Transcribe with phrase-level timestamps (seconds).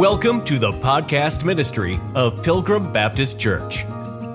[0.00, 3.82] Welcome to the podcast ministry of Pilgrim Baptist Church.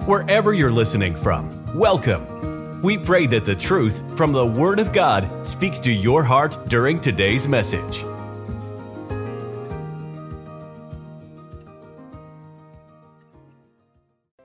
[0.06, 2.84] Wherever you're listening from, welcome.
[2.84, 7.00] We pray that the truth from the Word of God speaks to your heart during
[7.02, 8.06] today's message.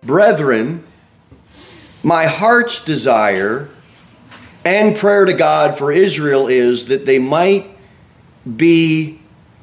[0.00, 0.87] Brethren,
[2.02, 3.68] my heart's desire
[4.64, 7.68] and prayer to God for Israel is that they might
[8.57, 9.20] be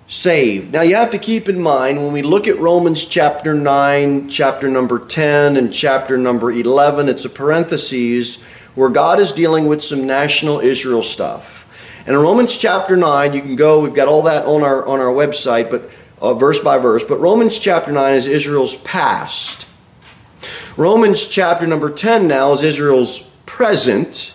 [0.08, 0.72] saved.
[0.72, 4.70] Now, you have to keep in mind when we look at Romans chapter 9, chapter
[4.70, 8.42] number 10, and chapter number 11, it's a parenthesis
[8.76, 11.66] where God is dealing with some national Israel stuff.
[12.06, 15.02] And in Romans chapter 9, you can go, we've got all that on our, on
[15.02, 15.90] our website, but
[16.22, 17.04] uh, verse by verse.
[17.04, 19.68] But Romans chapter 9 is Israel's past.
[20.78, 24.34] Romans chapter number 10 now is Israel's present.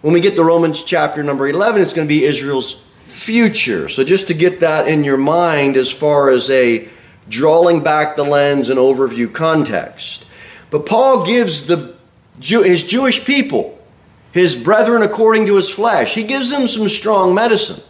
[0.00, 3.88] When we get to Romans chapter number 11, it's going to be Israel's future.
[3.88, 6.88] So just to get that in your mind as far as a
[7.28, 10.26] drawing back the lens and overview context.
[10.70, 11.94] But Paul gives the
[12.40, 13.78] his Jewish people,
[14.32, 17.80] his brethren according to his flesh, he gives them some strong medicine.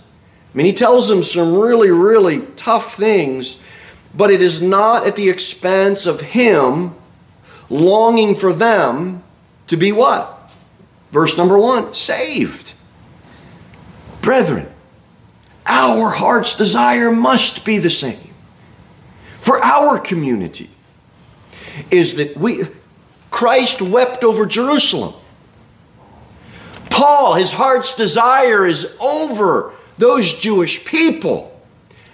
[0.53, 3.59] I mean, he tells them some really, really tough things,
[4.15, 6.95] but it is not at the expense of him
[7.71, 9.23] longing for them
[9.69, 10.51] to be what?
[11.11, 12.75] Verse number one saved.
[14.21, 14.72] Brethren,
[15.67, 18.33] our heart's desire must be the same
[19.43, 20.71] for our community
[21.91, 22.63] is that we
[23.33, 25.15] Christ wept over Jerusalem.
[26.91, 31.61] Paul, his heart's desire is over those Jewish people.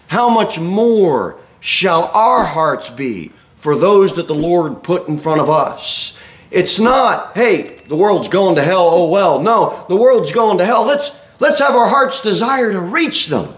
[0.06, 5.42] How much more shall our hearts be for those that the Lord put in front
[5.42, 6.16] of us?
[6.50, 9.38] It's not, hey, the world's going to hell, oh well.
[9.38, 10.86] No, the world's going to hell.
[10.86, 11.10] Let's
[11.40, 13.54] Let's have our heart's desire to reach them.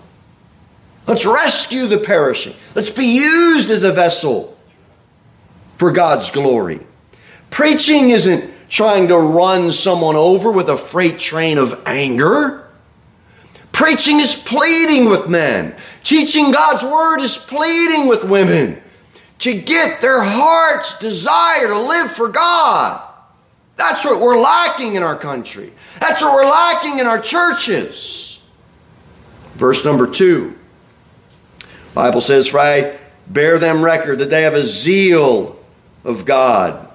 [1.07, 2.55] Let's rescue the perishing.
[2.75, 4.57] Let's be used as a vessel
[5.77, 6.81] for God's glory.
[7.51, 12.69] Preaching isn't trying to run someone over with a freight train of anger.
[13.73, 15.75] Preaching is pleading with men.
[16.05, 18.81] Teaching God's word is pleading with women
[19.41, 23.10] to get their heart's desire to live for God.
[23.81, 25.73] That's what we're lacking in our country.
[26.01, 28.43] That's what we're lacking in our churches.
[29.55, 30.55] Verse number two.
[31.95, 35.59] Bible says, For I bear them record that they have a zeal
[36.05, 36.91] of God,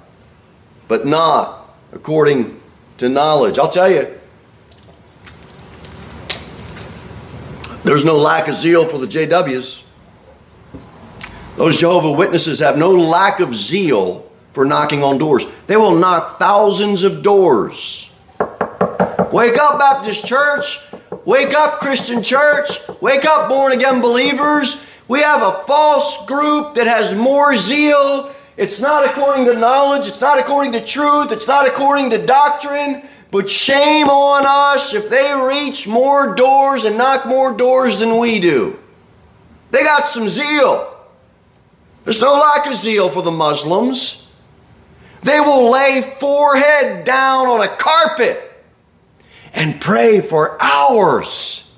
[0.87, 2.61] but not according
[2.99, 3.57] to knowledge.
[3.57, 4.19] I'll tell you,
[7.83, 9.81] there's no lack of zeal for the JWs.
[11.55, 14.24] Those Jehovah Witnesses have no lack of zeal
[14.55, 15.45] for knocking on doors.
[15.67, 18.09] They will knock thousands of doors.
[19.31, 20.79] Wake up, Baptist Church.
[21.25, 22.79] Wake up, Christian Church.
[23.01, 24.81] Wake up, born again believers.
[25.09, 28.33] We have a false group that has more zeal.
[28.55, 30.07] It's not according to knowledge.
[30.07, 31.33] It's not according to truth.
[31.33, 33.03] It's not according to doctrine.
[33.31, 38.39] But shame on us if they reach more doors and knock more doors than we
[38.39, 38.79] do.
[39.71, 40.95] They got some zeal.
[42.05, 44.24] There's no lack of zeal for the Muslims.
[45.25, 48.39] They will lay forehead down on a carpet
[49.55, 51.73] and pray for hours.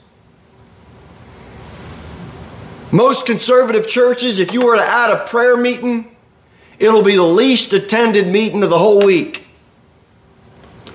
[2.91, 6.13] Most conservative churches, if you were to add a prayer meeting,
[6.77, 9.47] it'll be the least attended meeting of the whole week.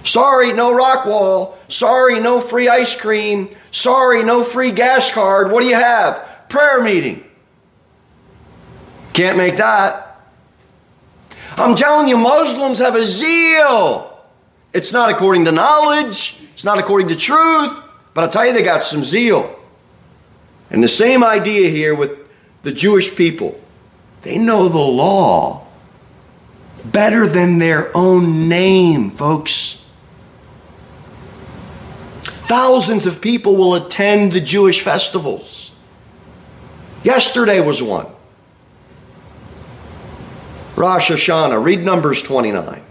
[0.04, 1.56] Sorry, no rock wall.
[1.68, 3.48] Sorry, no free ice cream.
[3.70, 5.50] Sorry, no free gas card.
[5.50, 6.50] What do you have?
[6.50, 7.24] Prayer meeting.
[9.14, 10.11] Can't make that.
[11.56, 14.08] I'm telling you, Muslims have a zeal.
[14.72, 17.76] It's not according to knowledge, it's not according to truth,
[18.14, 19.58] but I'll tell you, they got some zeal.
[20.70, 22.18] And the same idea here with
[22.62, 23.60] the Jewish people.
[24.22, 25.66] They know the law
[26.84, 29.84] better than their own name, folks.
[32.22, 35.72] Thousands of people will attend the Jewish festivals.
[37.02, 38.06] Yesterday was one.
[40.82, 41.64] Rosh Hashanah.
[41.64, 42.82] Read Numbers 29.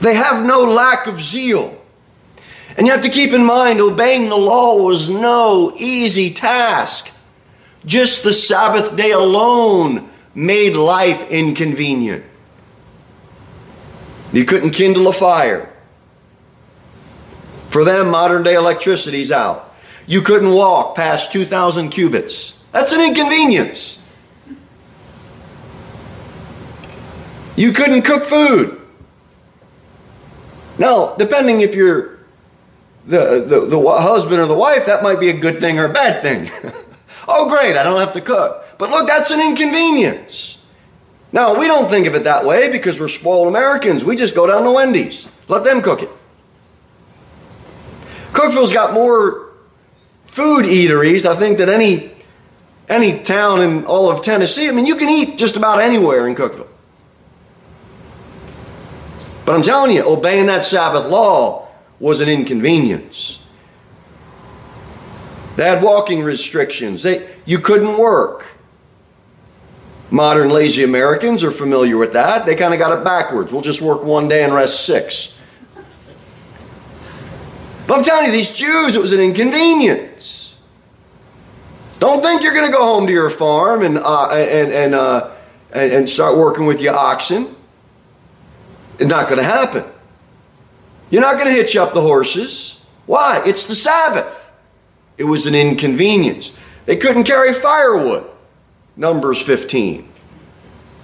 [0.00, 1.74] They have no lack of zeal.
[2.76, 7.10] And you have to keep in mind, obeying the law was no easy task.
[7.86, 12.26] Just the Sabbath day alone made life inconvenient.
[14.34, 15.72] You couldn't kindle a fire.
[17.70, 19.74] For them, modern day electricity's out.
[20.06, 22.57] You couldn't walk past 2,000 cubits.
[22.72, 23.98] That's an inconvenience.
[27.56, 28.80] You couldn't cook food.
[30.78, 32.18] Now, depending if you're
[33.06, 35.92] the, the, the husband or the wife, that might be a good thing or a
[35.92, 36.50] bad thing.
[37.28, 38.64] oh, great, I don't have to cook.
[38.78, 40.64] But look, that's an inconvenience.
[41.32, 44.04] Now, we don't think of it that way because we're spoiled Americans.
[44.04, 46.10] We just go down to Wendy's, let them cook it.
[48.32, 49.48] Cookeville's got more
[50.26, 52.12] food eateries, I think, than any,
[52.88, 54.68] any town in all of Tennessee.
[54.68, 56.68] I mean, you can eat just about anywhere in Cookeville.
[59.44, 61.68] But I'm telling you, obeying that Sabbath law
[62.00, 63.40] was an inconvenience.
[65.56, 67.02] They had walking restrictions.
[67.02, 68.46] They, you couldn't work.
[70.10, 72.46] Modern lazy Americans are familiar with that.
[72.46, 73.52] They kind of got it backwards.
[73.52, 75.36] We'll just work one day and rest six.
[77.86, 80.47] But I'm telling you, these Jews, it was an inconvenience.
[81.98, 85.30] Don't think you're going to go home to your farm and, uh, and, and, uh,
[85.72, 87.56] and, and start working with your oxen.
[88.98, 89.84] It's not going to happen.
[91.10, 92.80] You're not going to hitch up the horses.
[93.06, 93.42] Why?
[93.44, 94.52] It's the Sabbath.
[95.16, 96.52] It was an inconvenience.
[96.86, 98.28] They couldn't carry firewood.
[98.96, 100.08] Numbers 15.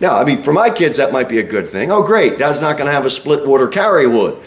[0.01, 1.91] Now, I mean, for my kids, that might be a good thing.
[1.91, 2.39] Oh, great.
[2.39, 4.43] Dad's not going to have a split wood or carry wood.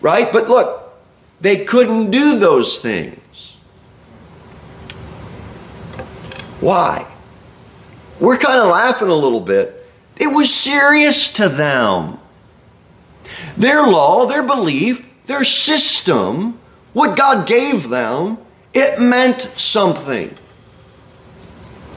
[0.00, 0.32] Right?
[0.32, 0.94] But look,
[1.40, 3.20] they couldn't do those things.
[6.64, 7.06] Why?
[8.18, 9.86] We're kind of laughing a little bit.
[10.16, 12.18] It was serious to them.
[13.54, 16.58] Their law, their belief, their system,
[16.94, 18.38] what God gave them,
[18.72, 20.34] it meant something.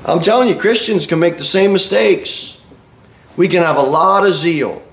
[0.04, 2.60] I'm telling you, Christians can make the same mistakes.
[3.38, 4.84] We can have a lot of zeal,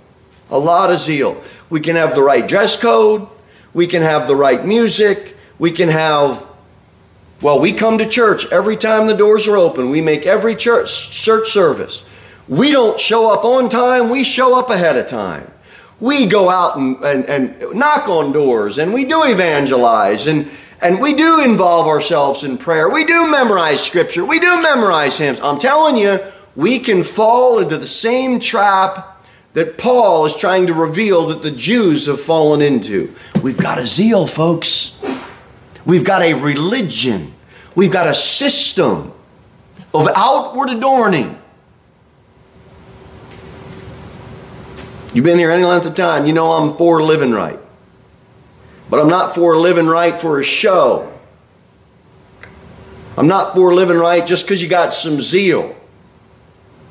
[0.51, 1.43] a lot of zeal.
[1.69, 3.27] We can have the right dress code,
[3.73, 6.47] we can have the right music, we can have,
[7.45, 11.13] well, we come to church every time the doors are open, we make every church,
[11.13, 12.03] church service.
[12.49, 15.51] We don't show up on time, we show up ahead of time
[16.01, 20.49] we go out and, and, and knock on doors and we do evangelize and,
[20.83, 22.89] and we do involve ourselves in prayer.
[22.89, 24.25] We do memorize scripture.
[24.25, 25.41] We do memorize hymns.
[25.41, 26.21] I'm telling you,
[26.57, 31.51] we can fall into the same trap that Paul is trying to reveal that the
[31.51, 33.15] Jews have fallen into.
[33.43, 35.01] We've got a zeal, folks.
[35.87, 37.34] We've got a religion.
[37.75, 39.13] We've got a system
[39.93, 41.39] of outward adorning.
[45.13, 47.59] You've been here any length of time, you know I'm for living right.
[48.91, 51.13] But I'm not for living right for a show.
[53.17, 55.75] I'm not for living right just because you got some zeal.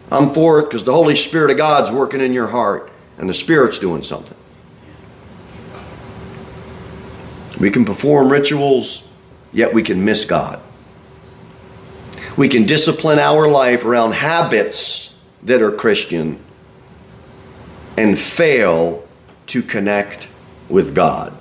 [0.09, 3.33] I'm for it because the Holy Spirit of God's working in your heart and the
[3.33, 4.37] Spirit's doing something.
[7.59, 9.07] We can perform rituals,
[9.51, 10.61] yet we can miss God.
[12.35, 16.39] We can discipline our life around habits that are Christian
[17.97, 19.07] and fail
[19.47, 20.27] to connect
[20.69, 21.37] with God.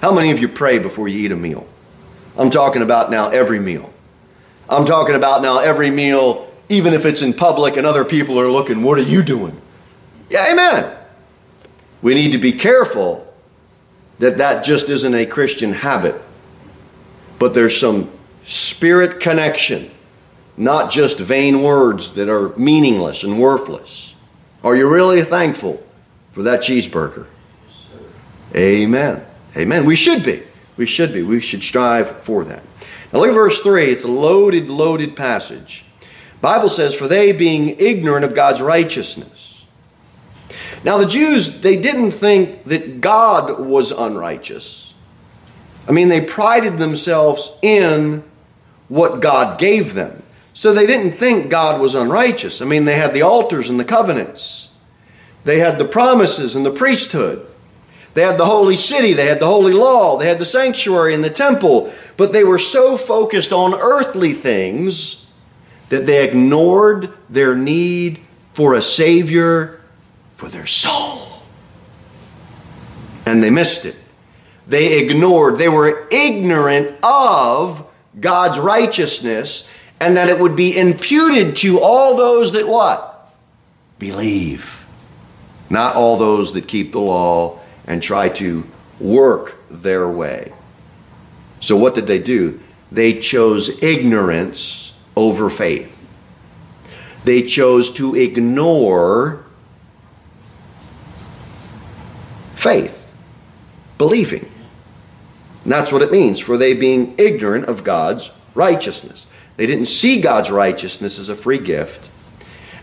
[0.00, 1.66] How many of you pray before you eat a meal?
[2.38, 3.92] I'm talking about now every meal.
[4.68, 8.50] I'm talking about now every meal, even if it's in public and other people are
[8.50, 9.60] looking, what are you doing?
[10.30, 10.96] Yeah, amen.
[12.00, 13.26] We need to be careful
[14.20, 16.14] that that just isn't a Christian habit,
[17.38, 18.10] but there's some
[18.44, 19.90] spirit connection,
[20.60, 24.14] not just vain words that are meaningless and worthless.
[24.62, 25.82] Are you really thankful
[26.32, 27.26] for that cheeseburger.
[28.54, 29.24] Amen.
[29.56, 29.84] Amen.
[29.84, 30.42] We should be.
[30.76, 31.22] We should be.
[31.22, 32.62] We should strive for that.
[33.12, 33.84] Now look at verse 3.
[33.84, 35.84] It's a loaded, loaded passage.
[36.40, 39.64] Bible says, For they being ignorant of God's righteousness.
[40.84, 44.94] Now the Jews, they didn't think that God was unrighteous.
[45.86, 48.24] I mean, they prided themselves in
[48.88, 50.22] what God gave them.
[50.54, 52.60] So they didn't think God was unrighteous.
[52.60, 54.70] I mean, they had the altars and the covenants.
[55.44, 57.46] They had the promises and the priesthood.
[58.14, 61.22] They had the holy city, they had the holy law, they had the sanctuary and
[61.22, 65.28] the temple, but they were so focused on earthly things
[65.90, 68.20] that they ignored their need
[68.52, 69.80] for a Savior
[70.34, 71.28] for their soul.
[73.26, 73.96] And they missed it.
[74.66, 77.86] They ignored, they were ignorant of
[78.18, 79.68] God's righteousness
[80.00, 83.32] and that it would be imputed to all those that what?
[83.98, 84.80] Believe
[85.70, 88.66] not all those that keep the law and try to
[88.98, 90.52] work their way.
[91.60, 92.60] So, what did they do?
[92.90, 95.96] They chose ignorance over faith.
[97.24, 99.44] They chose to ignore
[102.54, 103.12] faith,
[103.96, 104.50] believing.
[105.62, 109.26] And that's what it means for they being ignorant of God's righteousness.
[109.60, 112.08] They didn't see God's righteousness as a free gift,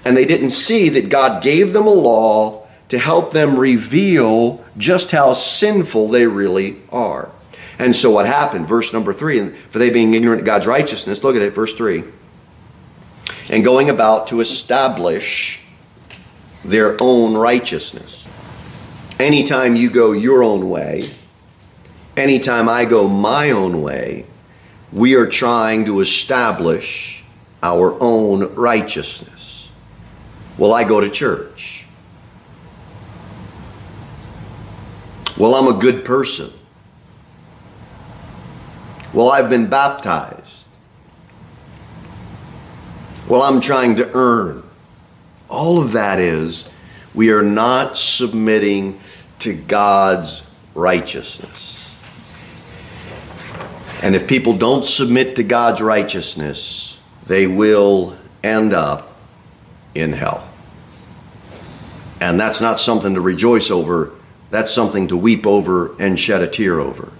[0.05, 5.09] and they didn't see that God gave them a law to help them reveal just
[5.09, 7.31] how sinful they really are.
[7.79, 8.67] And so what happened?
[8.67, 12.03] Verse number three, for they being ignorant of God's righteousness, look at it, verse three.
[13.49, 15.59] And going about to establish
[16.63, 18.27] their own righteousness.
[19.19, 21.09] Anytime you go your own way,
[22.15, 24.27] anytime I go my own way,
[24.97, 27.23] we are trying to establish
[27.61, 29.69] our own righteousness.
[30.57, 31.85] Well, I go to church.
[35.37, 36.51] Well, I'm a good person.
[39.13, 40.65] Well, I've been baptized.
[43.27, 44.63] Well, I'm trying to earn.
[45.47, 46.67] All of that is
[47.13, 48.99] we are not submitting
[49.39, 50.41] to God's
[50.73, 51.76] righteousness.
[54.01, 59.15] And if people don't submit to God's righteousness, they will end up
[59.95, 60.47] in hell.
[62.21, 64.11] And that's not something to rejoice over,
[64.49, 67.11] that's something to weep over and shed a tear over.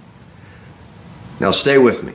[1.40, 2.14] Now, stay with me.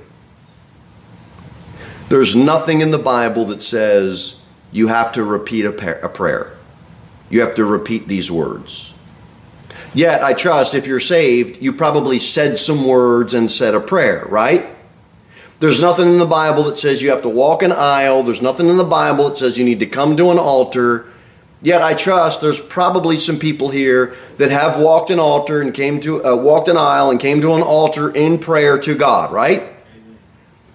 [2.10, 4.42] There's nothing in the Bible that says
[4.72, 6.58] you have to repeat a, prayer.
[7.30, 8.93] You have to repeat these words.
[9.94, 14.26] Yet, I trust if you're saved, you probably said some words and said a prayer,
[14.28, 14.74] right?
[15.60, 18.24] There's nothing in the Bible that says you have to walk an aisle.
[18.24, 21.08] There's nothing in the Bible that says you need to come to an altar.
[21.62, 26.02] Yet I trust there's probably some people here that have walked an altar and came
[26.02, 29.73] to uh, walked an aisle and came to an altar in prayer to God, right?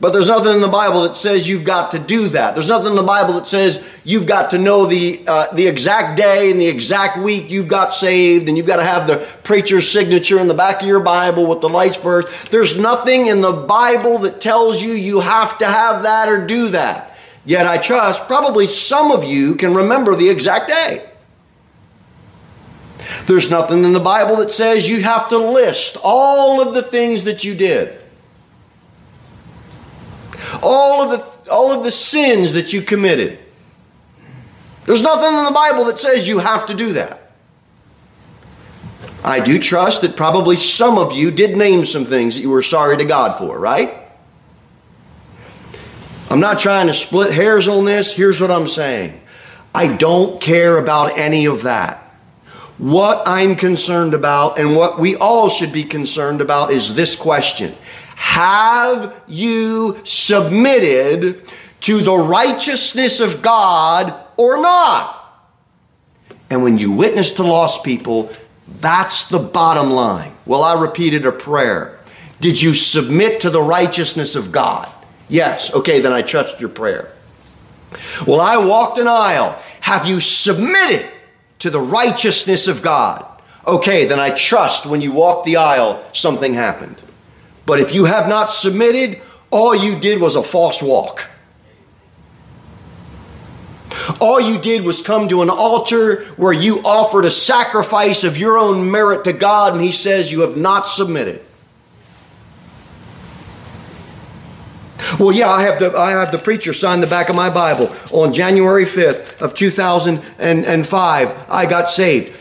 [0.01, 2.55] But there's nothing in the Bible that says you've got to do that.
[2.55, 6.17] There's nothing in the Bible that says you've got to know the, uh, the exact
[6.17, 9.91] day and the exact week you've got saved and you've got to have the preacher's
[9.91, 12.29] signature in the back of your Bible with the lights burst.
[12.53, 16.69] There's nothing in the Bible that tells you you have to have that or do
[16.69, 17.17] that.
[17.45, 21.11] Yet I trust probably some of you can remember the exact day.
[23.27, 27.25] There's nothing in the Bible that says you have to list all of the things
[27.25, 27.98] that you did
[30.63, 33.39] all of the all of the sins that you committed.
[34.87, 37.33] There's nothing in the Bible that says you have to do that.
[39.25, 42.63] I do trust that probably some of you did name some things that you were
[42.63, 43.95] sorry to God for, right?
[46.31, 48.13] I'm not trying to split hairs on this.
[48.13, 49.21] Here's what I'm saying
[49.75, 52.05] I don't care about any of that.
[52.79, 57.75] What I'm concerned about and what we all should be concerned about is this question
[58.19, 61.41] have you submitted
[61.83, 65.15] to the righteousness of God or not?
[66.51, 68.33] And when you witness to lost people,
[68.67, 70.33] that's the bottom line.
[70.47, 72.01] Well, I repeated a prayer.
[72.41, 74.91] Did you submit to the righteousness of God?
[75.29, 75.73] Yes.
[75.73, 77.13] Okay, then I trust your prayer.
[78.27, 79.57] Well, I walked an aisle.
[79.83, 81.09] Have you submitted
[81.61, 83.25] to the righteousness of God?
[83.65, 87.01] Okay, then I trust when you walked the aisle, something happened.
[87.69, 89.21] But if you have not submitted,
[89.51, 91.29] all you did was a false walk.
[94.23, 98.57] All you did was come to an altar where you offered a sacrifice of your
[98.57, 101.45] own merit to God, and He says you have not submitted.
[105.19, 107.95] Well, yeah, I have the I have the preacher sign the back of my Bible
[108.13, 111.51] on January 5th of 2005.
[111.51, 112.38] I got saved.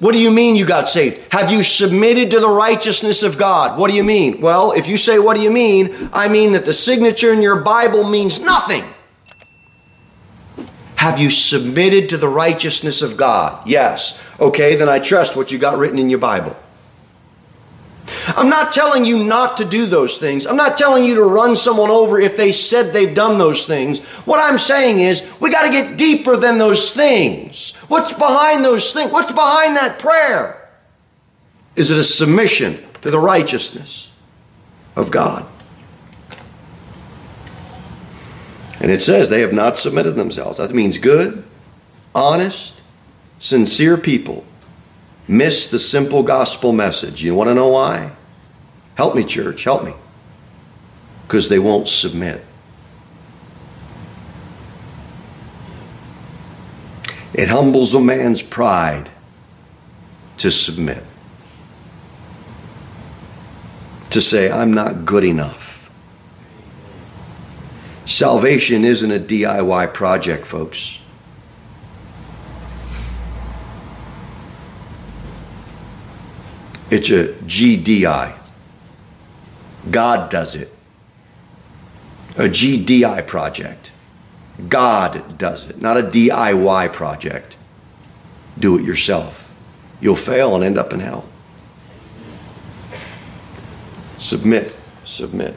[0.00, 1.20] What do you mean you got saved?
[1.32, 3.78] Have you submitted to the righteousness of God?
[3.78, 4.40] What do you mean?
[4.40, 6.10] Well, if you say, What do you mean?
[6.12, 8.84] I mean that the signature in your Bible means nothing.
[10.96, 13.66] Have you submitted to the righteousness of God?
[13.68, 14.22] Yes.
[14.40, 16.56] Okay, then I trust what you got written in your Bible.
[18.28, 20.46] I'm not telling you not to do those things.
[20.46, 24.00] I'm not telling you to run someone over if they said they've done those things.
[24.24, 27.74] What I'm saying is we got to get deeper than those things.
[27.88, 29.12] What's behind those things?
[29.12, 30.70] What's behind that prayer?
[31.76, 34.10] Is it a submission to the righteousness
[34.96, 35.46] of God?
[38.80, 40.58] And it says they have not submitted themselves.
[40.58, 41.44] That means good,
[42.14, 42.74] honest,
[43.38, 44.44] sincere people
[45.26, 47.22] miss the simple gospel message.
[47.22, 48.12] You want to know why?
[48.96, 49.94] Help me, church, help me.
[51.26, 52.44] Because they won't submit.
[57.32, 59.10] It humbles a man's pride
[60.38, 61.02] to submit.
[64.10, 65.90] To say, I'm not good enough.
[68.06, 70.98] Salvation isn't a DIY project, folks.
[76.90, 78.34] It's a GDI.
[79.90, 80.72] God does it.
[82.36, 83.90] A GDI project.
[84.68, 87.56] God does it, not a DIY project.
[88.58, 89.50] Do it yourself.
[90.00, 91.24] You'll fail and end up in hell.
[94.18, 94.74] Submit.
[95.04, 95.56] Submit.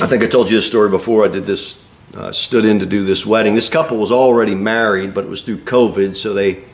[0.00, 1.24] I think I told you this story before.
[1.24, 1.82] I did this,
[2.14, 3.54] uh, stood in to do this wedding.
[3.54, 6.64] This couple was already married, but it was through COVID, so they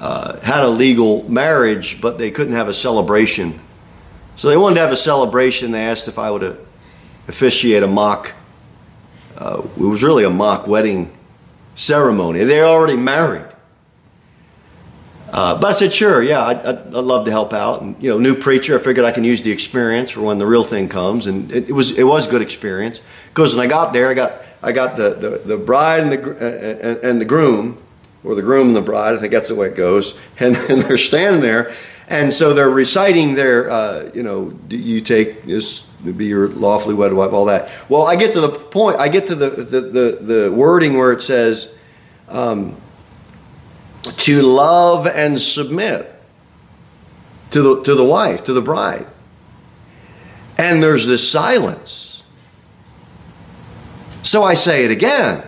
[0.00, 3.60] uh, had a legal marriage, but they couldn't have a celebration.
[4.36, 5.72] So they wanted to have a celebration.
[5.72, 6.54] They asked if I would uh,
[7.28, 8.32] officiate a mock.
[9.36, 11.12] Uh, it was really a mock wedding
[11.74, 12.44] ceremony.
[12.44, 13.44] They're already married.
[15.30, 17.82] Uh, but I said, sure, yeah, I'd, I'd, love to help out.
[17.82, 20.46] And you know, new preacher, I figured I can use the experience for when the
[20.46, 23.00] real thing comes, and it, it was it was good experience.
[23.28, 26.20] Because when I got there, I got I got the the, the bride and the
[26.20, 27.78] uh, and, and the groom,
[28.24, 29.14] or the groom and the bride.
[29.14, 30.14] I think that's the way it goes.
[30.40, 31.74] And, and they're standing there,
[32.08, 36.94] and so they're reciting their, uh, you know, you take this to be your lawfully
[36.94, 37.70] wedded wife, all that.
[37.90, 38.96] Well, I get to the point.
[38.98, 41.76] I get to the the the, the wording where it says.
[42.28, 42.76] Um,
[44.02, 46.14] to love and submit
[47.50, 49.06] to the, to the wife, to the bride.
[50.56, 52.22] And there's this silence.
[54.22, 55.46] So I say it again.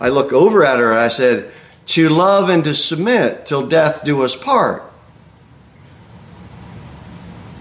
[0.00, 1.52] I look over at her and I said,
[1.86, 4.82] To love and to submit till death do us part.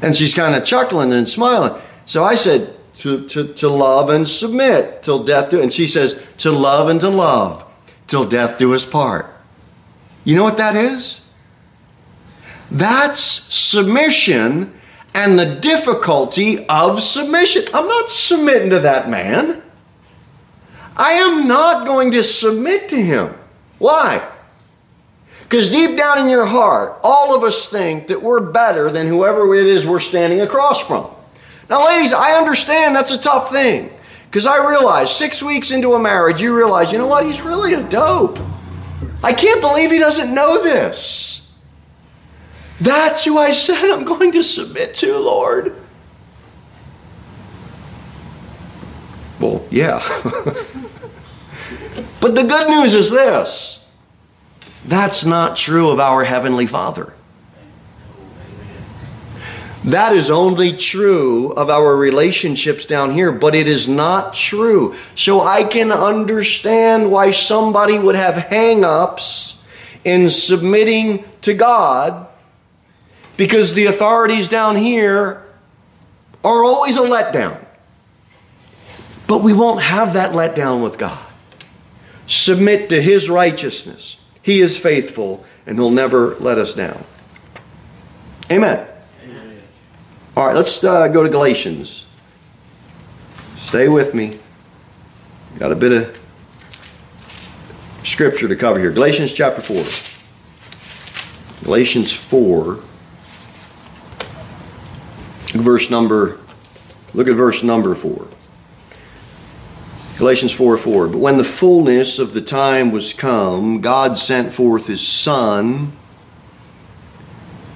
[0.01, 1.79] And she's kind of chuckling and smiling.
[2.05, 5.61] So I said, to, to, to love and submit till death do.
[5.61, 7.65] And she says, To love and to love
[8.07, 9.27] till death do us part.
[10.23, 11.27] You know what that is?
[12.69, 14.73] That's submission
[15.13, 17.63] and the difficulty of submission.
[17.73, 19.61] I'm not submitting to that man.
[20.95, 23.33] I am not going to submit to him.
[23.83, 24.25] Why?
[25.41, 29.53] Because deep down in your heart, all of us think that we're better than whoever
[29.53, 31.11] it is we're standing across from.
[31.69, 33.89] Now, ladies, I understand that's a tough thing.
[34.27, 37.25] Because I realize six weeks into a marriage, you realize, you know what?
[37.25, 38.39] He's really a dope.
[39.21, 41.51] I can't believe he doesn't know this.
[42.79, 45.75] That's who I said I'm going to submit to, Lord.
[49.41, 49.99] Well, yeah.
[52.23, 53.85] but the good news is this
[54.85, 57.11] that's not true of our Heavenly Father.
[59.83, 64.95] That is only true of our relationships down here, but it is not true.
[65.15, 69.61] So I can understand why somebody would have hang ups
[70.05, 72.25] in submitting to God
[73.35, 75.43] because the authorities down here
[76.41, 77.59] are always a letdown.
[79.27, 81.32] But we won't have that letdown with God.
[82.27, 84.17] Submit to His righteousness.
[84.41, 87.03] He is faithful and He'll never let us down.
[88.51, 88.87] Amen.
[90.35, 92.05] All right, let's uh, go to Galatians.
[93.57, 94.39] Stay with me.
[95.59, 96.19] Got a bit of
[98.03, 98.91] scripture to cover here.
[98.91, 100.13] Galatians chapter 4.
[101.63, 102.79] Galatians 4.
[105.53, 106.39] Verse number,
[107.13, 108.27] look at verse number 4.
[110.17, 111.07] Galatians 4 4.
[111.07, 115.93] But when the fullness of the time was come, God sent forth his Son,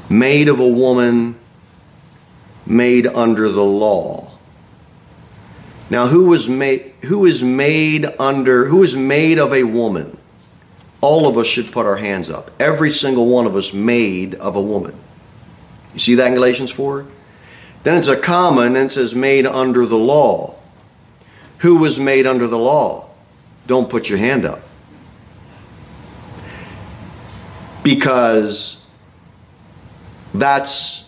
[0.10, 1.38] made of a woman
[2.66, 4.32] made under the law.
[5.90, 6.94] Now, who was made?
[7.06, 8.66] Who is made under?
[8.66, 10.18] Who is made of a woman?
[11.00, 12.52] All of us should put our hands up.
[12.60, 15.00] Every single one of us made of a woman.
[15.94, 17.06] You see that in Galatians four.
[17.84, 20.57] Then it's a comma, and it says made under the law.
[21.60, 23.10] Who was made under the law?
[23.66, 24.62] Don't put your hand up.
[27.84, 28.84] Because
[30.34, 31.06] that's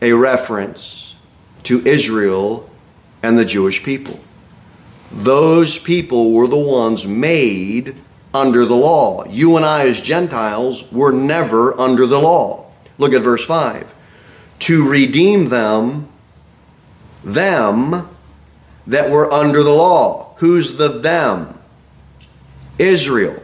[0.00, 1.16] a reference
[1.64, 2.68] to Israel
[3.22, 4.18] and the Jewish people.
[5.12, 7.94] Those people were the ones made
[8.34, 9.24] under the law.
[9.26, 12.66] You and I, as Gentiles, were never under the law.
[12.98, 13.94] Look at verse 5.
[14.60, 16.08] To redeem them,
[17.24, 18.08] them
[18.88, 20.34] that were under the law.
[20.38, 21.58] Who's the them?
[22.78, 23.40] Israel.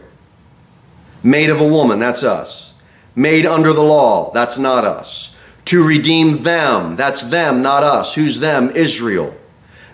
[1.23, 2.73] Made of a woman, that's us.
[3.15, 6.95] Made under the law, that's not us to redeem them.
[6.95, 8.13] That's them, not us.
[8.13, 8.69] Who's them?
[8.71, 9.35] Israel.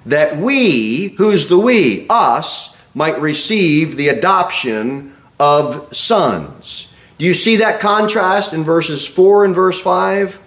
[0.06, 2.06] That we, who's the we?
[2.10, 6.94] Us, might receive the adoption of sons.
[7.18, 10.40] Do you see that contrast in verses 4 and verse 5?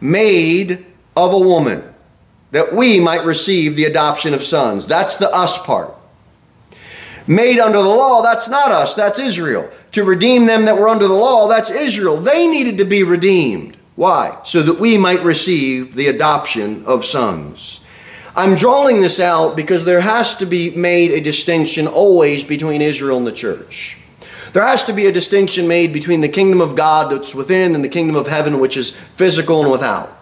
[0.00, 0.84] Made
[1.16, 1.84] of a woman,
[2.50, 4.86] that we might receive the adoption of sons.
[4.86, 5.94] That's the us part.
[7.26, 9.68] Made under the law, that's not us, that's Israel.
[9.92, 12.18] To redeem them that were under the law, that's Israel.
[12.18, 13.76] They needed to be redeemed.
[13.96, 14.38] Why?
[14.44, 17.80] So that we might receive the adoption of sons.
[18.36, 23.16] I'm drawing this out because there has to be made a distinction always between Israel
[23.16, 23.98] and the church.
[24.52, 27.82] There has to be a distinction made between the kingdom of God that's within and
[27.82, 30.15] the kingdom of heaven, which is physical and without.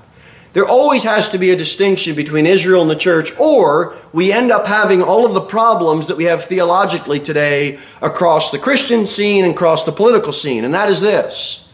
[0.54, 4.52] There always has to be a distinction between Israel and the church, or we end
[4.52, 9.44] up having all of the problems that we have theologically today across the Christian scene
[9.44, 10.64] and across the political scene.
[10.64, 11.68] And that is this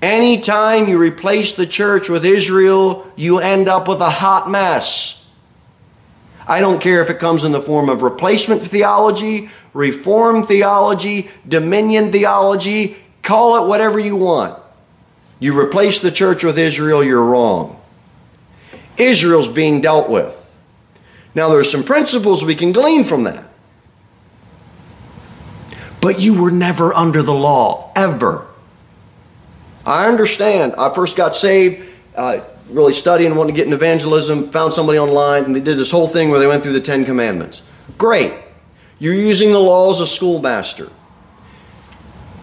[0.00, 5.26] anytime you replace the church with Israel, you end up with a hot mess.
[6.46, 12.12] I don't care if it comes in the form of replacement theology, reform theology, dominion
[12.12, 14.62] theology, call it whatever you want.
[15.40, 17.81] You replace the church with Israel, you're wrong.
[18.96, 20.38] Israel's being dealt with.
[21.34, 23.44] Now, there's some principles we can glean from that.
[26.00, 28.46] But you were never under the law, ever.
[29.86, 30.74] I understand.
[30.76, 35.44] I first got saved, uh, really studying, wanting to get in evangelism, found somebody online,
[35.44, 37.62] and they did this whole thing where they went through the Ten Commandments.
[37.98, 38.34] Great.
[38.98, 40.90] You're using the law as a schoolmaster.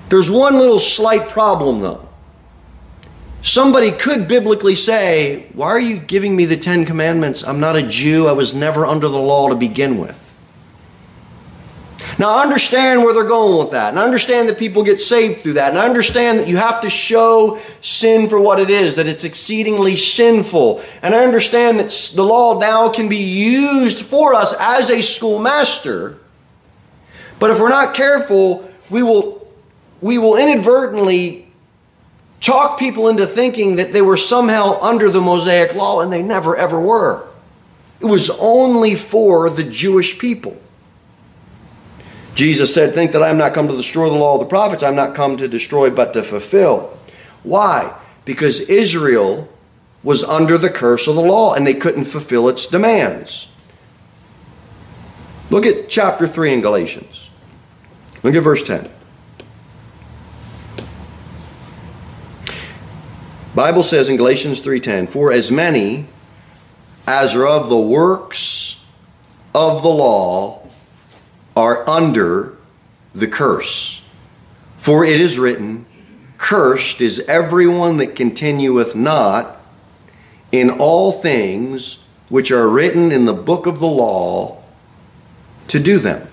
[0.10, 2.09] There's one little slight problem, though.
[3.42, 7.44] Somebody could biblically say, Why are you giving me the Ten Commandments?
[7.44, 8.28] I'm not a Jew.
[8.28, 10.26] I was never under the law to begin with.
[12.18, 13.90] Now, I understand where they're going with that.
[13.90, 15.70] And I understand that people get saved through that.
[15.70, 19.24] And I understand that you have to show sin for what it is, that it's
[19.24, 20.84] exceedingly sinful.
[21.02, 26.20] And I understand that the law now can be used for us as a schoolmaster.
[27.40, 29.48] But if we're not careful, we will,
[30.02, 31.49] we will inadvertently
[32.40, 36.56] talk people into thinking that they were somehow under the Mosaic law, and they never
[36.56, 37.28] ever were.
[38.00, 40.58] It was only for the Jewish people.
[42.36, 44.84] Jesus said, Think that I am not come to destroy the law of the prophets,
[44.84, 46.98] I'm not come to destroy but to fulfill.
[47.44, 47.94] Why?
[48.24, 49.50] Because Israel
[50.04, 53.50] was under the curse of the law and they couldn't fulfill its demands.
[55.50, 57.30] Look at chapter 3 in Galatians.
[58.24, 58.90] Look at verse 10.
[63.60, 66.06] Bible says in Galatians 3:10, "For as many
[67.06, 68.78] as are of the works
[69.54, 70.60] of the law
[71.58, 72.54] are under
[73.14, 74.00] the curse.
[74.78, 75.86] For it is written,
[76.38, 79.60] Cursed is everyone that continueth not
[80.54, 81.98] in all things
[82.30, 84.56] which are written in the book of the law
[85.68, 86.30] to do them.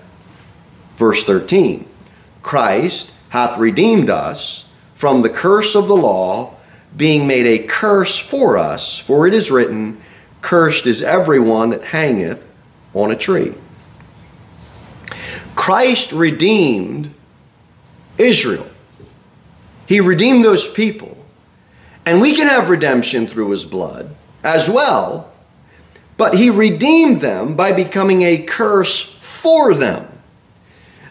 [0.95, 1.87] Verse 13
[2.41, 4.63] Christ hath redeemed us
[4.95, 6.53] from the curse of the law
[6.97, 10.01] being made a curse for us, for it is written,
[10.41, 12.45] Cursed is everyone that hangeth
[12.93, 13.53] on a tree.
[15.55, 17.13] Christ redeemed
[18.17, 18.67] Israel.
[19.85, 21.17] He redeemed those people.
[22.05, 25.31] And we can have redemption through his blood as well,
[26.15, 30.07] but he redeemed them by becoming a curse for them.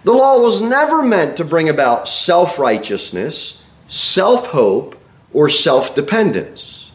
[0.05, 4.96] The law was never meant to bring about self righteousness, self hope,
[5.37, 6.91] or self dependence.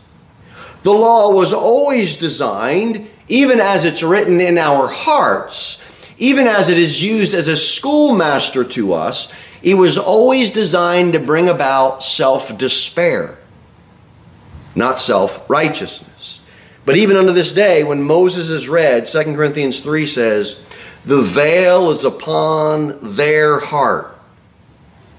[0.82, 5.80] The law was always designed, even as it's written in our hearts,
[6.17, 11.19] even as it is used as a schoolmaster to us, it was always designed to
[11.19, 13.38] bring about self despair,
[14.73, 16.41] not self righteousness.
[16.84, 20.65] But even unto this day, when Moses is read, 2 Corinthians 3 says,
[21.06, 24.19] The veil is upon their heart.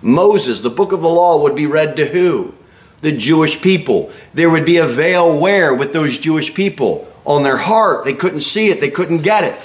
[0.01, 2.55] Moses, the book of the law, would be read to who?
[3.03, 4.11] The Jewish people.
[4.33, 7.07] There would be a veil where with those Jewish people?
[7.25, 8.05] On their heart.
[8.05, 9.61] They couldn't see it, they couldn't get it.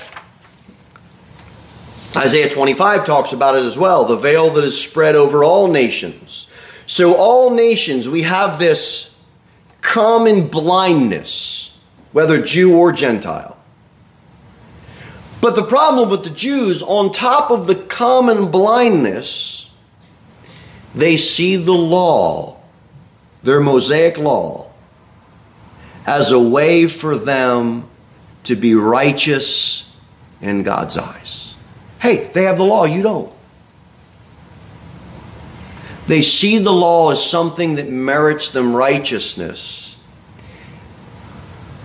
[2.15, 6.47] Isaiah 25 talks about it as well the veil that is spread over all nations.
[6.88, 9.19] So, all nations, we have this
[9.82, 11.78] common blindness,
[12.13, 13.58] whether Jew or Gentile.
[15.41, 19.69] But the problem with the Jews, on top of the common blindness,
[20.95, 22.56] they see the law
[23.47, 24.69] their Mosaic law
[26.05, 27.88] as a way for them
[28.43, 29.95] to be righteous
[30.41, 31.55] in God's eyes.
[32.01, 33.31] Hey, they have the law, you don't.
[36.07, 39.95] They see the law as something that merits them righteousness.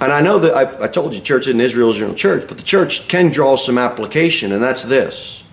[0.01, 2.57] And I know that I, I told you church in Israel is your church, but
[2.57, 5.45] the church can draw some application, and that's this.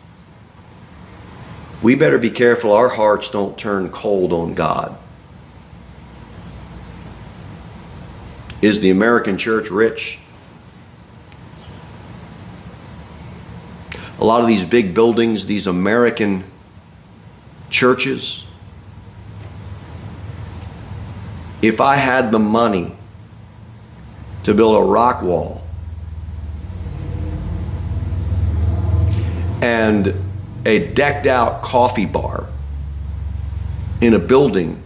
[1.83, 4.97] We better be careful our hearts don't turn cold on God.
[8.61, 10.19] Is the American church rich?
[14.19, 16.43] A lot of these big buildings, these American
[17.69, 18.45] churches,
[21.61, 22.95] if I had the money
[24.43, 25.61] to build a rock wall
[29.61, 30.13] and
[30.65, 32.47] a decked out coffee bar
[34.01, 34.81] in a building.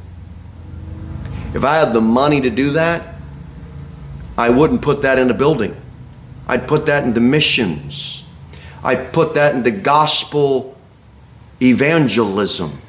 [1.54, 3.13] If I had the money to do that,
[4.38, 5.76] I wouldn't put that in a building.
[6.48, 8.26] I'd put that into missions.
[8.84, 10.78] I'd put that into gospel
[11.62, 12.80] evangelism.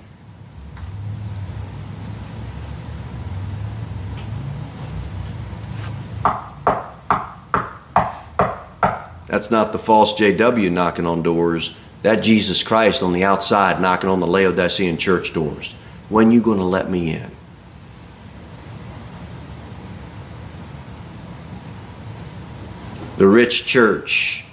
[9.27, 11.75] That's not the false JW knocking on doors.
[12.03, 15.73] That Jesus Christ on the outside knocking on the Laodicean church doors.
[16.09, 17.34] When you going to let me in?
[23.17, 24.45] The rich church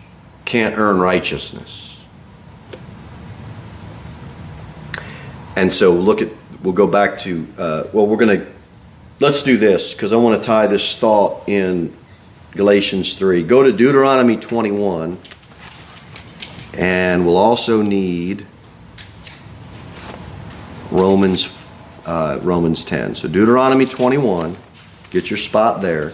[0.46, 2.00] can't earn righteousness.
[5.56, 8.48] And so look at, we'll go back to, uh, well, we're going to,
[9.20, 11.96] let's do this because I want to tie this thought in
[12.52, 13.44] Galatians 3.
[13.44, 15.18] Go to Deuteronomy 21,
[16.78, 18.46] and we'll also need
[20.90, 21.58] Romans
[22.06, 23.16] uh, Romans 10.
[23.16, 24.58] So Deuteronomy 21,
[25.12, 26.14] get your spot there.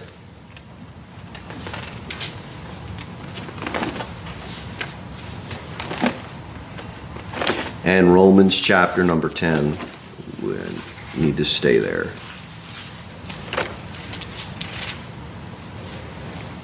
[7.88, 9.78] And Romans chapter number 10.
[10.44, 10.58] We
[11.16, 12.08] need to stay there.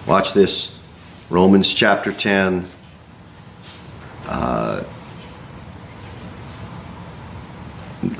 [0.06, 0.78] Watch this.
[1.30, 2.66] Romans chapter 10.
[4.28, 4.84] Uh,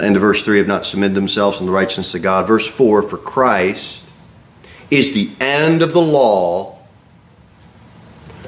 [0.02, 2.48] end of verse 3 have not submitted themselves in the righteousness of God.
[2.48, 4.08] Verse 4 For Christ
[4.90, 6.80] is the end of the law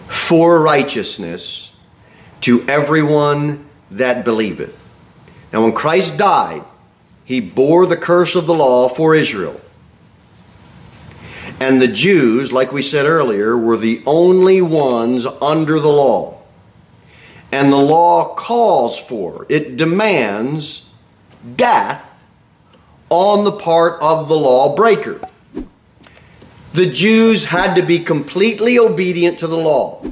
[0.07, 1.73] for righteousness
[2.39, 4.81] to everyone that believeth.
[5.53, 6.63] Now, when Christ died,
[7.23, 9.59] he bore the curse of the law for Israel.
[11.59, 16.41] And the Jews, like we said earlier, were the only ones under the law.
[17.51, 20.89] And the law calls for, it demands
[21.55, 22.03] death
[23.09, 25.21] on the part of the lawbreaker.
[26.73, 30.03] The Jews had to be completely obedient to the law.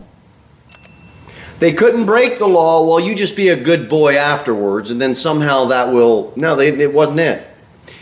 [1.63, 5.15] They couldn't break the law, well, you just be a good boy afterwards, and then
[5.15, 6.34] somehow that will.
[6.36, 7.47] No, they, it wasn't it.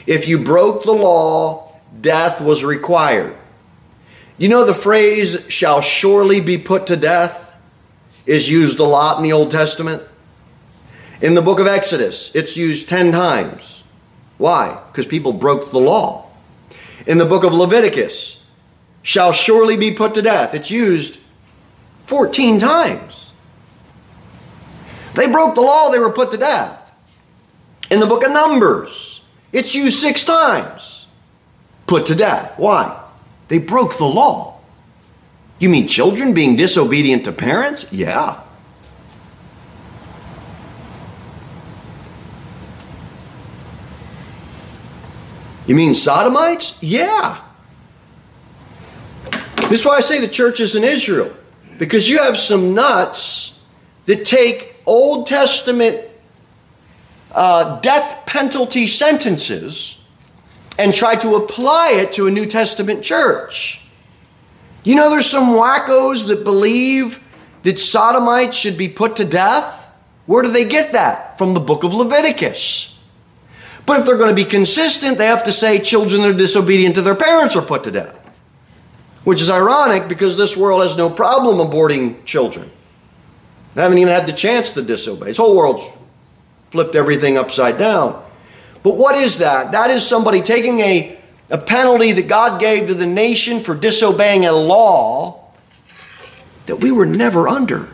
[0.08, 1.72] If you broke the law,
[2.02, 3.38] death was required.
[4.40, 7.54] You know, the phrase shall surely be put to death
[8.26, 10.02] is used a lot in the Old Testament.
[11.22, 13.84] In the book of Exodus, it's used 10 times.
[14.40, 14.82] Why?
[14.88, 16.32] Because people broke the law.
[17.06, 18.42] In the book of Leviticus,
[19.04, 20.56] shall surely be put to death.
[20.56, 21.20] It's used
[22.08, 23.31] 14 times.
[25.14, 26.78] They broke the law, they were put to death.
[27.90, 31.08] In the book of Numbers, it's used six times
[31.88, 32.58] put to death.
[32.58, 32.98] Why?
[33.50, 34.60] They broke the law.
[35.60, 37.86] You mean children being disobedient to parents?
[37.92, 38.40] Yeah.
[45.68, 46.82] You mean sodomites?
[46.82, 47.42] Yeah.
[49.70, 51.36] This is why I say the church is in Israel.
[51.78, 53.60] Because you have some nuts
[54.06, 56.10] that take Old Testament
[57.34, 59.98] uh, death penalty sentences
[60.78, 63.86] and try to apply it to a New Testament church.
[64.84, 67.20] You know, there's some wackos that believe
[67.64, 69.92] that sodomites should be put to death.
[70.26, 71.38] Where do they get that?
[71.38, 73.00] From the book of Leviticus.
[73.86, 76.96] But if they're going to be consistent, they have to say children that are disobedient
[76.96, 78.18] to their parents are put to death.
[79.24, 82.72] Which is ironic because this world has no problem aborting children.
[83.74, 85.28] They haven't even had the chance to disobey.
[85.28, 85.84] This whole world's
[86.72, 88.24] flipped everything upside down.
[88.84, 89.72] But what is that?
[89.72, 91.18] That is somebody taking a,
[91.50, 95.52] a penalty that God gave to the nation for disobeying a law
[96.66, 97.88] that we were never under.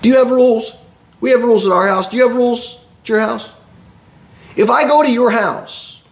[0.00, 0.72] Do you have rules?
[1.20, 2.08] We have rules at our house.
[2.08, 3.52] Do you have rules at your house?
[4.56, 6.02] If I go to your house,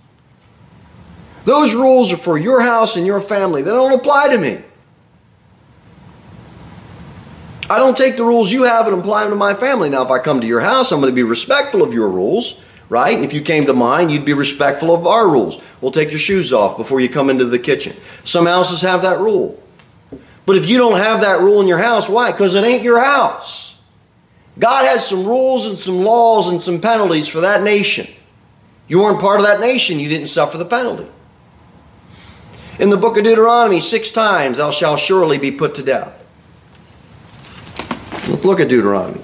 [1.44, 3.62] those rules are for your house and your family.
[3.62, 4.62] They don't apply to me.
[7.70, 9.88] I don't take the rules you have and apply them to my family.
[9.88, 12.60] Now, if I come to your house, I'm going to be respectful of your rules
[12.90, 13.14] right?
[13.14, 15.62] And if you came to mine, you'd be respectful of our rules.
[15.80, 17.96] We'll take your shoes off before you come into the kitchen.
[18.24, 19.62] Some houses have that rule.
[20.44, 22.32] But if you don't have that rule in your house, why?
[22.32, 23.80] Because it ain't your house.
[24.58, 28.08] God has some rules and some laws and some penalties for that nation.
[28.88, 31.06] You weren't part of that nation, you didn't suffer the penalty.
[32.80, 36.19] In the book of Deuteronomy, six times thou shalt surely be put to death.
[38.28, 39.22] Look at Deuteronomy.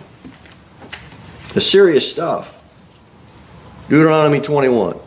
[1.55, 2.53] The serious stuff.
[3.89, 4.99] Deuteronomy 21.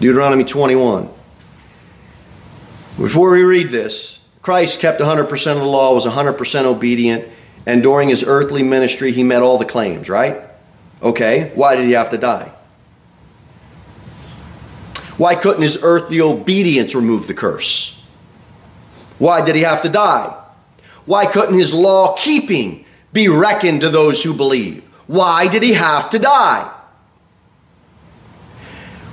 [0.00, 1.10] Deuteronomy 21.
[2.98, 7.26] Before we read this, Christ kept 100% of the law, was 100% obedient,
[7.66, 10.42] and during his earthly ministry, he met all the claims, right?
[11.02, 12.53] Okay, why did he have to die?
[15.16, 18.02] Why couldn't his earthly obedience remove the curse?
[19.18, 20.34] Why did he have to die?
[21.06, 24.82] Why couldn't his law keeping be reckoned to those who believe?
[25.06, 26.70] Why did he have to die?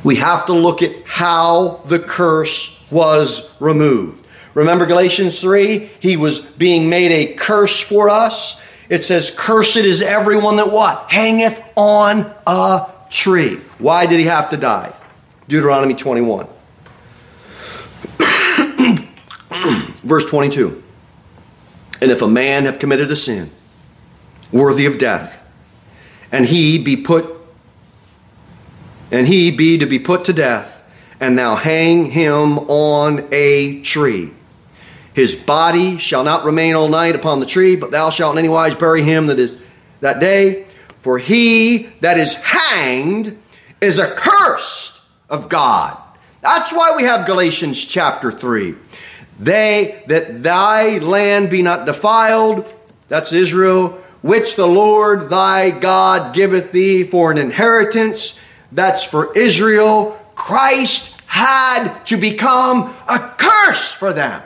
[0.04, 4.26] We have to look at how the curse was removed.
[4.56, 5.90] Remember Galatians 3?
[6.00, 8.60] He was being made a curse for us.
[8.90, 11.10] It says, Cursed is everyone that what?
[11.10, 13.56] Hangeth on a tree.
[13.78, 14.94] Why did he have to die?
[15.52, 16.48] Deuteronomy 21.
[20.02, 20.82] Verse 22.
[22.02, 23.52] And if a man have committed a sin
[24.54, 25.44] worthy of death,
[26.32, 27.26] and he be put
[29.12, 30.86] and he be to be put to death,
[31.20, 34.32] and thou hang him on a tree.
[35.14, 38.48] His body shall not remain all night upon the tree, but thou shalt in any
[38.48, 39.58] wise bury him that is
[40.00, 40.66] that day.
[41.02, 43.38] For he that is hanged
[43.82, 45.01] is accursed
[45.32, 45.98] of God.
[46.42, 48.76] That's why we have Galatians chapter 3.
[49.40, 52.72] They that thy land be not defiled,
[53.08, 58.40] that's Israel, which the Lord thy God giveth thee for an inheritance,
[58.72, 60.20] that's for Israel.
[60.36, 64.44] Christ had to become a curse for them.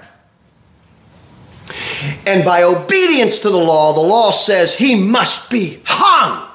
[2.26, 6.48] And by obedience to the law, the law says he must be hung.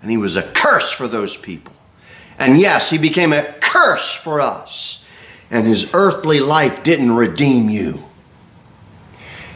[0.00, 1.72] And he was a curse for those people.
[2.38, 5.04] And yes, he became a curse for us.
[5.50, 8.02] And his earthly life didn't redeem you.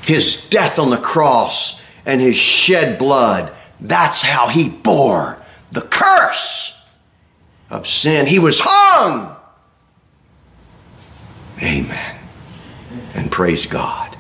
[0.05, 6.81] His death on the cross and his shed blood, that's how he bore the curse
[7.71, 8.27] of sin.
[8.27, 9.35] He was hung.
[11.61, 12.17] Amen.
[13.15, 14.17] And praise God.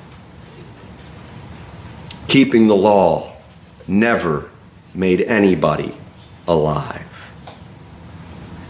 [2.29, 3.37] Keeping the law
[3.87, 4.51] never
[4.95, 5.95] made anybody
[6.49, 7.06] alive.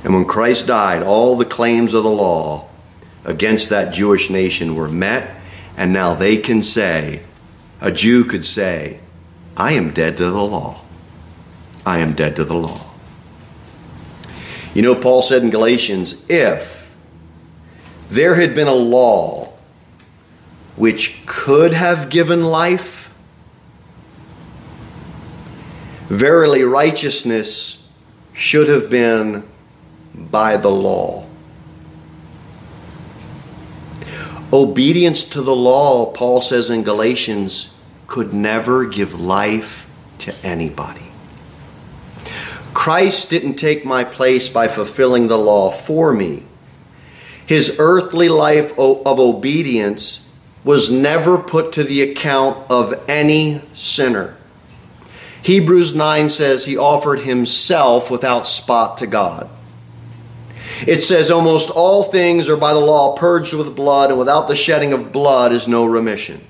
[0.07, 2.69] And when Christ died, all the claims of the law
[3.25, 5.35] against that Jewish nation were met,
[5.77, 7.25] and now they can say,
[7.81, 9.01] a Jew could say,
[9.57, 10.81] I am dead to the law.
[11.85, 12.88] I am dead to the law.
[14.75, 16.88] You know, Paul said in Galatians, if
[18.09, 19.55] there had been a law
[20.77, 23.12] which could have given life,
[26.05, 27.88] verily righteousness
[28.33, 29.42] should have been
[30.16, 31.26] by the law.
[34.52, 37.74] Obedience to the law, Paul says in Galatians,
[38.07, 39.87] could never give life
[40.18, 41.02] to anybody.
[42.72, 46.44] Christ didn't take my place by fulfilling the law for me.
[47.44, 50.26] His earthly life of obedience
[50.62, 54.37] was never put to the account of any sinner.
[55.42, 59.48] Hebrews 9 says he offered himself without spot to God.
[60.85, 64.57] It says almost all things are by the law purged with blood and without the
[64.57, 66.45] shedding of blood is no remission.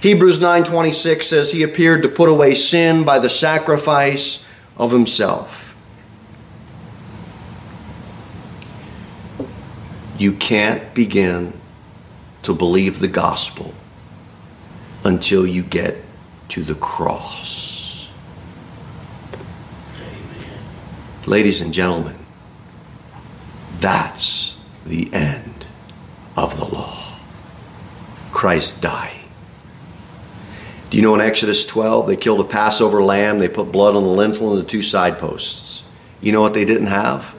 [0.00, 4.44] Hebrews 9:26 says he appeared to put away sin by the sacrifice
[4.76, 5.74] of himself.
[10.18, 11.52] You can't begin
[12.42, 13.74] to believe the gospel
[15.04, 15.98] until you get
[16.48, 18.08] to the cross.
[20.00, 20.58] Amen.
[21.26, 22.21] Ladies and gentlemen,
[23.82, 25.66] that's the end
[26.36, 27.18] of the law.
[28.30, 29.18] Christ died.
[30.88, 34.04] Do you know in Exodus 12 they killed a Passover lamb, they put blood on
[34.04, 35.84] the lintel and the two side posts?
[36.20, 37.34] You know what they didn't have?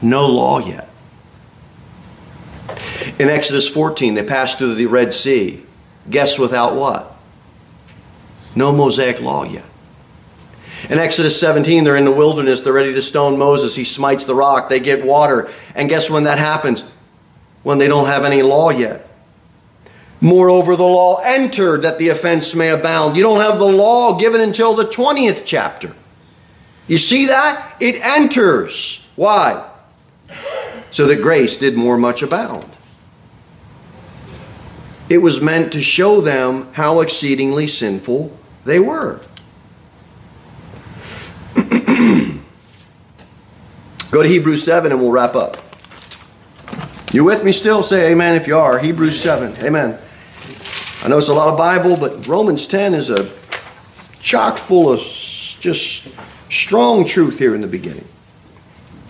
[0.00, 0.88] No law yet.
[3.18, 5.64] In Exodus 14, they passed through the Red Sea.
[6.08, 7.16] Guess without what?
[8.56, 9.64] No Mosaic law yet.
[10.90, 12.60] In Exodus 17, they're in the wilderness.
[12.60, 13.74] They're ready to stone Moses.
[13.74, 14.68] He smites the rock.
[14.68, 15.50] They get water.
[15.74, 16.84] And guess when that happens?
[17.62, 19.08] When they don't have any law yet.
[20.20, 23.16] Moreover, the law entered that the offense may abound.
[23.16, 25.94] You don't have the law given until the 20th chapter.
[26.86, 27.76] You see that?
[27.80, 29.06] It enters.
[29.16, 29.68] Why?
[30.90, 32.70] So that grace did more much abound.
[35.08, 39.20] It was meant to show them how exceedingly sinful they were.
[44.14, 45.56] Go to Hebrews 7 and we'll wrap up.
[47.12, 47.82] You with me still?
[47.82, 48.78] Say amen if you are.
[48.78, 49.56] Hebrews 7.
[49.66, 49.98] Amen.
[51.02, 53.32] I know it's a lot of Bible, but Romans 10 is a
[54.20, 56.06] chock full of just
[56.48, 58.04] strong truth here in the beginning.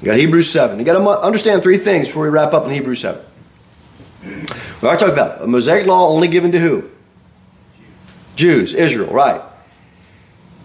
[0.00, 0.78] You got Hebrews 7.
[0.78, 3.22] You got to understand three things before we wrap up in Hebrews 7.
[4.82, 6.90] I talk about a Mosaic law only given to who?
[8.36, 9.42] Jews, Israel, right.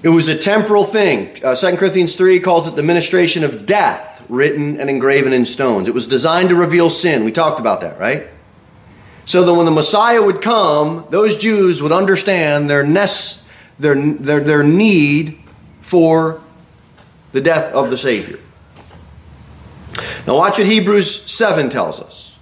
[0.01, 1.43] It was a temporal thing.
[1.43, 5.87] Uh, 2 Corinthians 3 calls it the ministration of death, written and engraven in stones.
[5.87, 7.23] It was designed to reveal sin.
[7.25, 8.27] We talked about that, right?
[9.25, 13.43] So that when the Messiah would come, those Jews would understand their, nest,
[13.79, 15.39] their, their, their need
[15.81, 16.41] for
[17.31, 18.39] the death of the Savior.
[20.25, 22.37] Now, watch what Hebrews 7 tells us.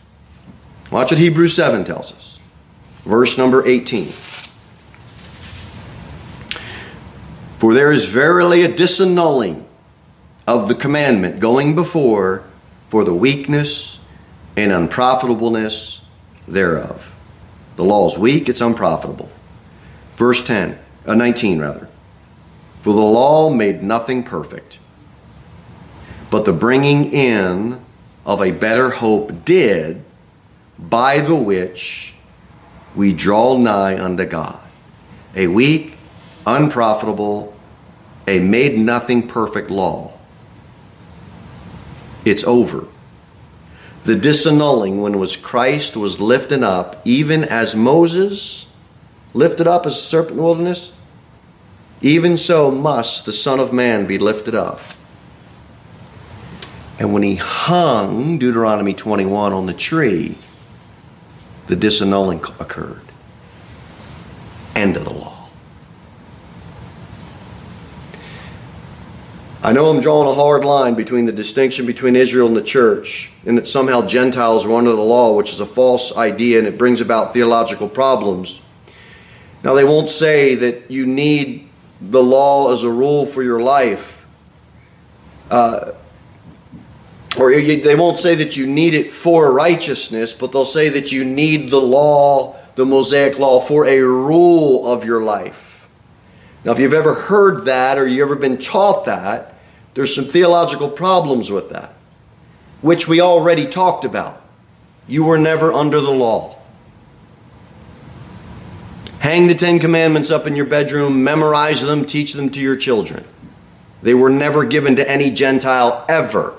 [0.92, 2.40] Watch what Hebrews 7 tells us.
[3.04, 4.08] Verse number 18.
[7.58, 9.67] For there is verily a disannulling
[10.48, 12.46] of the commandment going before
[12.88, 14.00] for the weakness
[14.56, 16.00] and unprofitableness
[16.48, 17.14] thereof.
[17.76, 19.30] The law is weak, it's unprofitable.
[20.16, 21.90] Verse 10, uh, 19 rather.
[22.82, 24.80] For the law made nothing perfect,
[26.32, 27.82] but the bringing in
[28.26, 30.04] of a better hope did,
[30.80, 32.14] by the which
[32.96, 34.60] we draw nigh unto God.
[35.36, 35.98] A weak,
[36.46, 37.56] unprofitable,
[38.28, 40.17] a made nothing perfect law.
[42.30, 42.88] It's over.
[44.04, 48.66] The disannulling when was Christ was lifted up, even as Moses
[49.34, 50.92] lifted up as a serpent in the wilderness,
[52.02, 54.82] even so must the Son of Man be lifted up.
[57.00, 60.38] And when he hung, Deuteronomy 21, on the tree,
[61.68, 63.02] the disannulling occurred.
[64.76, 65.37] End of the law.
[69.68, 73.34] I know I'm drawing a hard line between the distinction between Israel and the church,
[73.46, 76.78] and that somehow Gentiles are under the law, which is a false idea and it
[76.78, 78.62] brings about theological problems.
[79.66, 81.68] Now, they won't say that you need
[82.00, 84.26] the law as a rule for your life.
[85.52, 85.92] Uh,
[87.38, 91.26] or they won't say that you need it for righteousness, but they'll say that you
[91.26, 95.90] need the law, the Mosaic law, for a rule of your life.
[96.64, 99.56] Now, if you've ever heard that or you've ever been taught that,
[99.98, 101.92] there's some theological problems with that,
[102.82, 104.40] which we already talked about.
[105.08, 106.56] You were never under the law.
[109.18, 113.26] Hang the Ten Commandments up in your bedroom, memorize them, teach them to your children.
[114.04, 116.54] They were never given to any Gentile ever.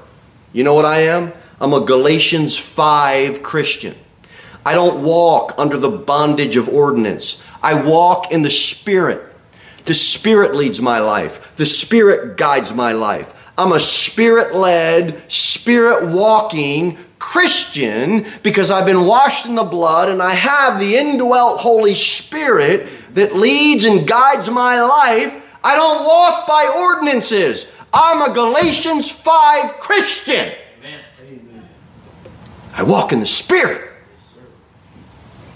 [0.53, 1.33] You know what I am?
[1.61, 3.95] I'm a Galatians 5 Christian.
[4.67, 7.41] I don't walk under the bondage of ordinance.
[7.63, 9.28] I walk in the Spirit.
[9.89, 11.57] The Spirit leads my life.
[11.57, 13.33] The Spirit guides my life.
[13.57, 20.21] I'm a Spirit led, Spirit walking Christian because I've been washed in the blood and
[20.21, 25.43] I have the indwelt Holy Spirit that leads and guides my life.
[25.65, 27.73] I don't walk by ordinances.
[27.91, 30.53] I'm a Galatians 5 Christian.
[30.81, 31.01] Amen.
[32.75, 33.89] I walk in the Spirit.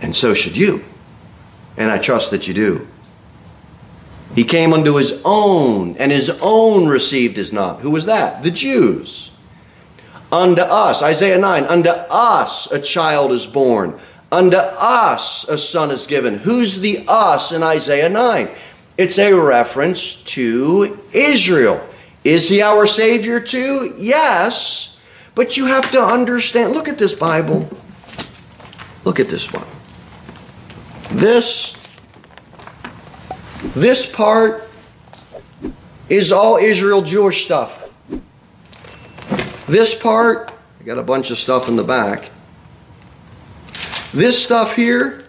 [0.01, 0.83] And so should you.
[1.77, 2.89] And I trust that you do.
[4.35, 7.81] He came unto his own, and his own received his not.
[7.81, 8.43] Who was that?
[8.43, 9.31] The Jews.
[10.31, 13.99] Unto us, Isaiah 9, unto us a child is born,
[14.31, 16.39] unto us a son is given.
[16.39, 18.49] Who's the us in Isaiah 9?
[18.97, 21.87] It's a reference to Israel.
[22.25, 23.95] Is he our Savior too?
[23.99, 24.99] Yes.
[25.35, 27.69] But you have to understand look at this Bible.
[29.05, 29.67] Look at this one.
[31.11, 31.75] This
[33.75, 34.69] this part
[36.09, 37.89] is all Israel Jewish stuff.
[39.67, 42.31] This part, I got a bunch of stuff in the back.
[44.13, 45.25] This stuff here,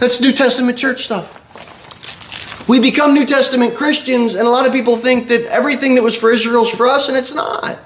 [0.00, 1.40] that's New Testament church stuff.
[2.68, 6.16] We become New Testament Christians, and a lot of people think that everything that was
[6.16, 7.78] for Israel is for us, and it's not.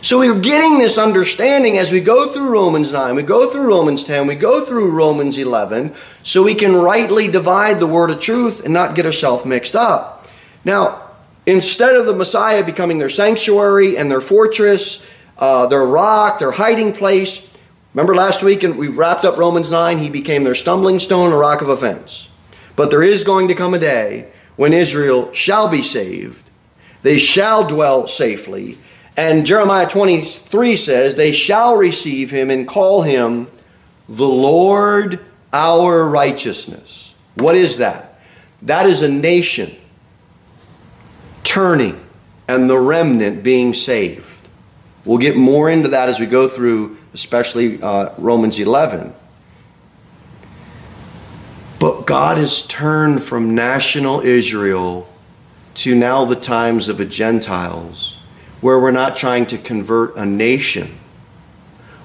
[0.00, 4.04] So we're getting this understanding as we go through Romans 9, we go through Romans
[4.04, 5.92] 10, we go through Romans 11,
[6.22, 10.24] so we can rightly divide the word of truth and not get ourselves mixed up.
[10.64, 11.10] Now,
[11.46, 15.04] instead of the Messiah becoming their sanctuary and their fortress,
[15.36, 17.50] uh, their rock, their hiding place,
[17.92, 21.36] remember last week and we wrapped up Romans 9, he became their stumbling stone, a
[21.36, 22.28] rock of offense.
[22.76, 26.50] But there is going to come a day when Israel shall be saved,
[27.02, 28.78] they shall dwell safely
[29.18, 33.48] and Jeremiah 23 says, They shall receive him and call him
[34.08, 35.18] the Lord
[35.52, 37.16] our righteousness.
[37.34, 38.20] What is that?
[38.62, 39.74] That is a nation
[41.42, 42.00] turning
[42.46, 44.48] and the remnant being saved.
[45.04, 49.12] We'll get more into that as we go through, especially uh, Romans 11.
[51.80, 55.08] But God has turned from national Israel
[55.74, 58.17] to now the times of the Gentiles
[58.60, 60.98] where we're not trying to convert a nation.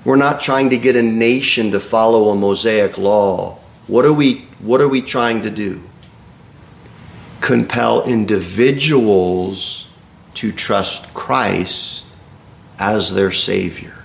[0.05, 3.57] We're not trying to get a nation to follow a Mosaic law.
[3.87, 5.81] What are we, what are we trying to do?
[7.41, 9.87] Compel individuals
[10.35, 12.05] to trust Christ
[12.79, 14.03] as their Savior.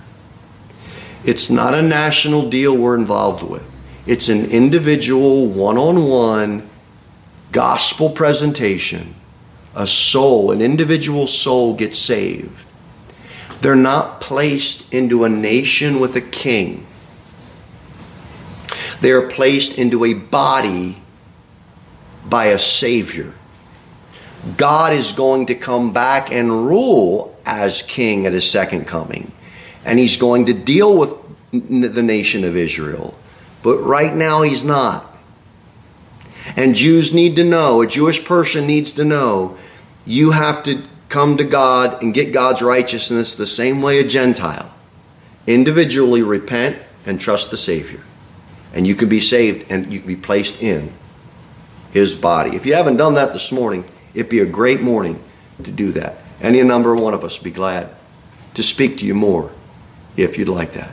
[1.25, 3.69] It's not a national deal we're involved with.
[4.05, 6.69] It's an individual, one on one
[7.51, 9.15] gospel presentation.
[9.75, 12.65] A soul, an individual soul gets saved.
[13.61, 16.87] They're not placed into a nation with a king.
[19.01, 21.01] They are placed into a body
[22.25, 23.33] by a Savior.
[24.57, 29.31] God is going to come back and rule as king at his second coming.
[29.85, 31.11] And he's going to deal with
[31.51, 33.17] the nation of Israel.
[33.63, 35.08] But right now, he's not.
[36.55, 39.57] And Jews need to know, a Jewish person needs to know,
[40.05, 44.73] you have to come to God and get God's righteousness the same way a Gentile.
[45.47, 48.01] Individually repent and trust the Savior.
[48.73, 50.91] And you can be saved and you can be placed in
[51.91, 52.55] his body.
[52.55, 53.83] If you haven't done that this morning,
[54.13, 55.21] it'd be a great morning
[55.63, 56.17] to do that.
[56.41, 57.89] Any number one of us be glad
[58.53, 59.51] to speak to you more
[60.15, 60.91] if you'd like that.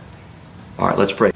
[0.78, 1.36] All right, let's pray.